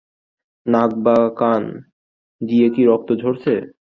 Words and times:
কান 0.65 0.91
বা 1.03 1.17
নাক 1.39 1.63
দিয়ে 2.41 2.67
কি 2.75 2.81
রক্ত 2.85 3.09
ঝরছে? 3.13 3.53